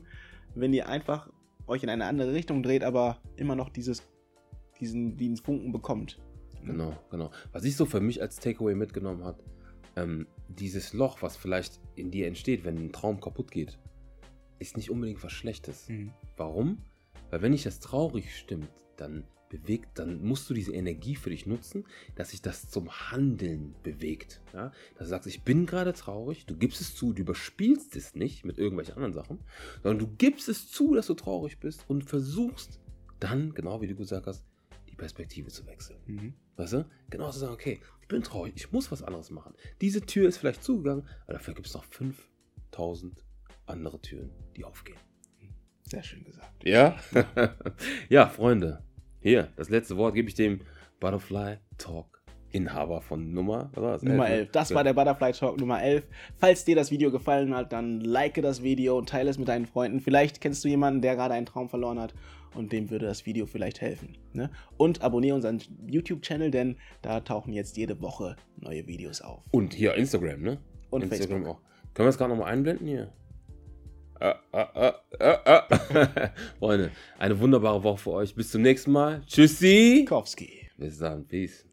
wenn 0.55 0.73
ihr 0.73 0.87
einfach 0.87 1.29
euch 1.67 1.83
in 1.83 1.89
eine 1.89 2.05
andere 2.05 2.33
Richtung 2.33 2.61
dreht, 2.61 2.83
aber 2.83 3.19
immer 3.37 3.55
noch 3.55 3.69
dieses, 3.69 4.03
diesen, 4.79 5.15
diesen 5.17 5.37
Funken 5.37 5.71
bekommt. 5.71 6.19
Genau, 6.65 6.93
genau. 7.09 7.31
Was 7.51 7.63
ich 7.63 7.75
so 7.75 7.85
für 7.85 7.99
mich 7.99 8.21
als 8.21 8.37
Takeaway 8.37 8.75
mitgenommen 8.75 9.23
habe, 9.23 9.43
ähm, 9.95 10.27
dieses 10.47 10.93
Loch, 10.93 11.21
was 11.21 11.38
vielleicht 11.38 11.79
in 11.95 12.12
dir 12.12 12.27
entsteht, 12.27 12.63
wenn 12.63 12.77
ein 12.77 12.91
Traum 12.91 13.19
kaputt 13.19 13.51
geht, 13.51 13.77
ist 14.59 14.77
nicht 14.77 14.89
unbedingt 14.89 15.23
was 15.23 15.31
Schlechtes. 15.31 15.89
Mhm. 15.89 16.12
Warum? 16.38 16.77
Weil 17.29 17.41
wenn 17.41 17.51
dich 17.51 17.63
das 17.63 17.79
traurig 17.79 18.35
stimmt, 18.38 18.69
dann 18.97 19.23
bewegt, 19.50 20.00
dann 20.00 20.23
musst 20.23 20.50
du 20.50 20.53
diese 20.55 20.73
Energie 20.73 21.15
für 21.15 21.29
dich 21.29 21.45
nutzen, 21.45 21.85
dass 22.15 22.31
sich 22.31 22.41
das 22.41 22.69
zum 22.69 22.89
Handeln 23.12 23.75
bewegt. 23.83 24.41
Ja? 24.51 24.71
Dass 24.95 25.07
du 25.07 25.09
sagst, 25.09 25.27
ich 25.27 25.43
bin 25.43 25.67
gerade 25.67 25.93
traurig, 25.93 26.47
du 26.47 26.55
gibst 26.55 26.81
es 26.81 26.95
zu, 26.95 27.13
du 27.13 27.21
überspielst 27.21 27.95
es 27.95 28.15
nicht 28.15 28.45
mit 28.45 28.57
irgendwelchen 28.57 28.95
anderen 28.95 29.13
Sachen, 29.13 29.39
sondern 29.83 30.00
du 30.00 30.15
gibst 30.17 30.50
es 30.50 30.71
zu, 30.71 30.95
dass 30.95 31.05
du 31.05 31.13
traurig 31.13 31.59
bist 31.59 31.85
und 31.88 32.03
versuchst 32.03 32.79
dann, 33.19 33.53
genau 33.53 33.79
wie 33.81 33.88
du 33.88 33.95
gesagt 33.95 34.25
hast, 34.25 34.43
die 34.89 34.95
Perspektive 34.95 35.50
zu 35.50 35.65
wechseln. 35.67 36.00
Mhm. 36.07 36.33
Weißt 36.57 36.74
du? 36.74 36.86
Genau 37.10 37.31
zu 37.31 37.39
sagen, 37.39 37.53
okay, 37.53 37.79
ich 38.01 38.07
bin 38.07 38.24
traurig, 38.24 38.53
ich 38.55 38.72
muss 38.72 38.91
was 38.91 39.01
anderes 39.01 39.31
machen. 39.31 39.53
Diese 39.81 40.01
Tür 40.01 40.27
ist 40.27 40.38
vielleicht 40.38 40.63
zugegangen, 40.63 41.07
aber 41.24 41.33
dafür 41.33 41.53
gibt 41.53 41.67
es 41.67 41.74
noch 41.74 41.86
5000 41.86 43.24
andere 43.65 44.00
Türen, 44.01 44.31
die 44.55 44.65
aufgehen. 44.65 44.98
Sehr 45.83 46.03
schön 46.03 46.24
gesagt. 46.24 46.63
Ja? 46.63 46.95
ja, 48.10 48.27
Freunde. 48.27 48.83
Hier, 49.19 49.51
das 49.55 49.69
letzte 49.69 49.98
Wort 49.98 50.15
gebe 50.15 50.27
ich 50.27 50.36
dem 50.36 50.62
Butterfly 51.00 51.57
Talk 51.77 52.22
Inhaber 52.51 53.01
von 53.01 53.33
Nummer, 53.33 53.72
was 53.74 53.83
war 53.83 53.91
das? 53.93 54.03
Nummer 54.03 54.27
Elf, 54.27 54.31
ne? 54.31 54.39
11. 54.41 54.51
Das 54.51 54.74
war 54.75 54.83
der 54.83 54.93
Butterfly 54.93 55.31
Talk 55.31 55.60
Nummer 55.60 55.81
11. 55.81 56.07
Falls 56.38 56.65
dir 56.65 56.75
das 56.75 56.91
Video 56.91 57.12
gefallen 57.12 57.55
hat, 57.55 57.74
dann 57.74 58.00
like 58.00 58.39
das 58.41 58.62
Video 58.62 58.98
und 58.98 59.10
teile 59.10 59.29
es 59.29 59.39
mit 59.39 59.48
deinen 59.48 59.65
Freunden. 59.65 60.01
Vielleicht 60.01 60.39
kennst 60.39 60.63
du 60.63 60.67
jemanden, 60.67 61.01
der 61.01 61.15
gerade 61.15 61.33
einen 61.33 61.48
Traum 61.48 61.69
verloren 61.69 62.00
hat 62.00 62.13
und 62.55 62.72
dem 62.72 62.89
würde 62.89 63.05
das 63.05 63.25
Video 63.25 63.45
vielleicht 63.45 63.81
helfen. 63.81 64.17
Ne? 64.33 64.50
Und 64.77 65.01
abonniere 65.01 65.36
unseren 65.36 65.62
YouTube-Channel, 65.88 66.51
denn 66.51 66.77
da 67.01 67.19
tauchen 67.19 67.53
jetzt 67.53 67.77
jede 67.77 68.01
Woche 68.01 68.36
neue 68.57 68.88
Videos 68.88 69.22
auf. 69.22 69.43
Und 69.51 69.74
hier 69.74 69.95
Instagram, 69.95 70.41
ne? 70.41 70.57
Und 70.89 71.03
Instagram 71.03 71.43
Facebook. 71.43 71.57
auch. 71.57 71.93
Können 71.93 72.05
wir 72.05 72.10
das 72.10 72.17
gerade 72.17 72.31
nochmal 72.31 72.51
einblenden 72.51 72.88
hier? 72.88 73.13
Ah, 74.19 74.36
ah, 74.51 74.93
ah. 75.19 76.33
Freunde, 76.60 76.91
eine 77.19 77.39
wunderbare 77.39 77.83
Woche 77.83 77.98
für 77.98 78.12
euch. 78.12 78.33
Bis 78.36 78.51
zum 78.51 78.62
nächsten 78.62 78.91
Mal. 78.91 79.22
Tschüssi. 79.25 80.05
Kowski. 80.07 80.69
Bis 80.77 80.98
dann. 81.00 81.27
Peace. 81.27 81.65